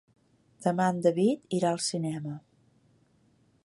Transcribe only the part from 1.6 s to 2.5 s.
al cinema.